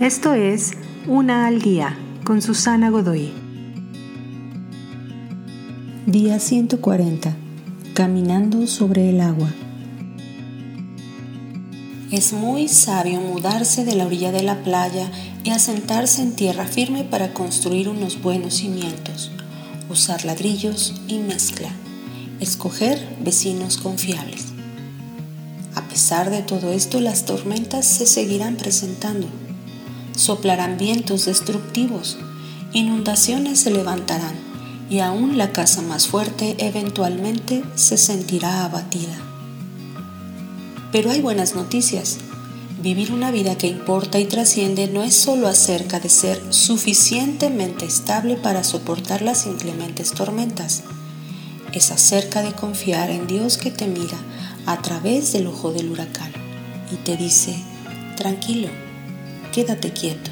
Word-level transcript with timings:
Esto 0.00 0.34
es 0.34 0.72
Una 1.06 1.46
al 1.46 1.62
Día 1.62 1.96
con 2.22 2.42
Susana 2.42 2.90
Godoy. 2.90 3.32
Día 6.04 6.38
140. 6.38 7.34
Caminando 7.94 8.66
sobre 8.66 9.08
el 9.08 9.22
agua. 9.22 9.48
Es 12.12 12.34
muy 12.34 12.68
sabio 12.68 13.22
mudarse 13.22 13.86
de 13.86 13.94
la 13.94 14.04
orilla 14.04 14.32
de 14.32 14.42
la 14.42 14.62
playa 14.62 15.10
y 15.44 15.48
asentarse 15.48 16.20
en 16.20 16.36
tierra 16.36 16.66
firme 16.66 17.02
para 17.02 17.32
construir 17.32 17.88
unos 17.88 18.20
buenos 18.20 18.56
cimientos, 18.56 19.30
usar 19.88 20.26
ladrillos 20.26 21.00
y 21.08 21.20
mezcla, 21.20 21.70
escoger 22.38 23.16
vecinos 23.20 23.78
confiables. 23.78 24.44
A 25.74 25.88
pesar 25.88 26.28
de 26.28 26.42
todo 26.42 26.70
esto, 26.74 27.00
las 27.00 27.24
tormentas 27.24 27.86
se 27.86 28.04
seguirán 28.04 28.56
presentando. 28.56 29.26
Soplarán 30.16 30.78
vientos 30.78 31.26
destructivos, 31.26 32.16
inundaciones 32.72 33.60
se 33.60 33.70
levantarán 33.70 34.34
y 34.88 35.00
aún 35.00 35.36
la 35.36 35.52
casa 35.52 35.82
más 35.82 36.08
fuerte 36.08 36.56
eventualmente 36.58 37.62
se 37.74 37.96
sentirá 37.98 38.64
abatida. 38.64 39.16
Pero 40.92 41.10
hay 41.10 41.20
buenas 41.20 41.54
noticias. 41.54 42.18
Vivir 42.82 43.12
una 43.12 43.30
vida 43.30 43.58
que 43.58 43.66
importa 43.66 44.18
y 44.18 44.26
trasciende 44.26 44.86
no 44.86 45.02
es 45.02 45.14
solo 45.14 45.48
acerca 45.48 46.00
de 46.00 46.08
ser 46.08 46.42
suficientemente 46.50 47.84
estable 47.84 48.36
para 48.36 48.64
soportar 48.64 49.22
las 49.22 49.46
inclementes 49.46 50.12
tormentas. 50.12 50.84
Es 51.72 51.90
acerca 51.90 52.42
de 52.42 52.52
confiar 52.52 53.10
en 53.10 53.26
Dios 53.26 53.58
que 53.58 53.70
te 53.70 53.86
mira 53.86 54.16
a 54.66 54.80
través 54.82 55.32
del 55.32 55.46
ojo 55.48 55.72
del 55.72 55.90
huracán 55.90 56.32
y 56.92 56.96
te 56.96 57.16
dice, 57.16 57.56
tranquilo, 58.16 58.68
quédate 59.56 59.90
quieto. 59.90 60.30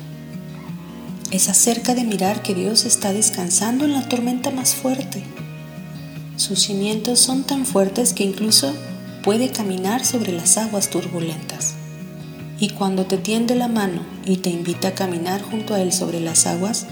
Es 1.31 1.49
acerca 1.49 1.95
de 1.95 2.05
mirar 2.05 2.43
que 2.43 2.55
Dios 2.55 2.85
está 2.85 3.15
descansando 3.15 3.87
en 3.87 3.95
la 3.95 4.07
tormenta 4.07 4.51
más 4.51 4.75
fuerte. 4.75 5.23
Sus 6.37 6.59
cimientos 6.59 7.21
son 7.21 7.43
tan 7.43 7.65
fuertes 7.65 8.13
que 8.13 8.23
incluso 8.23 8.75
puede 9.23 9.51
caminar 9.51 10.05
sobre 10.05 10.31
las 10.31 10.59
aguas 10.59 10.91
turbulentas. 10.91 11.73
Y 12.61 12.69
cuando 12.69 13.07
te 13.07 13.17
tiende 13.17 13.55
la 13.55 13.69
mano 13.69 14.03
y 14.27 14.37
te 14.37 14.51
invita 14.51 14.89
a 14.89 14.95
caminar 14.95 15.41
junto 15.41 15.73
a 15.73 15.81
Él 15.81 15.95
sobre 15.95 16.21
las 16.21 16.47
aguas, 16.47 16.85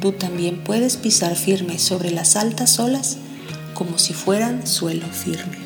tú 0.00 0.12
también 0.12 0.64
puedes 0.64 0.96
pisar 0.96 1.36
firme 1.36 1.78
sobre 1.78 2.10
las 2.10 2.36
altas 2.36 2.78
olas 2.78 3.18
como 3.74 3.98
si 3.98 4.14
fueran 4.14 4.66
suelo 4.66 5.06
firme. 5.08 5.65